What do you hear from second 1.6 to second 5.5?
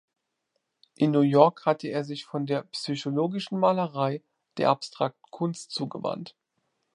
hatte er sich von der „psychologischen Malerei“ der abstrakten